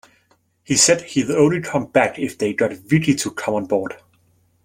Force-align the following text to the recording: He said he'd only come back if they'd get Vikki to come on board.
He 0.63 0.77
said 0.77 1.01
he'd 1.03 1.29
only 1.29 1.61
come 1.61 1.85
back 1.85 2.17
if 2.17 2.35
they'd 2.35 2.57
get 2.57 2.73
Vikki 2.73 3.13
to 3.17 3.29
come 3.29 3.53
on 3.53 3.65
board. 3.67 3.97